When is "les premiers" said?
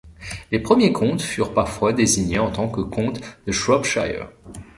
0.51-0.91